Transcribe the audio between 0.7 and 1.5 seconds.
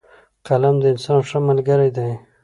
د انسان ښه